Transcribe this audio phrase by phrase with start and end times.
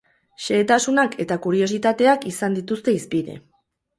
[0.43, 3.37] Xehetasunak eta kuriositateak izan dituzte hizpide.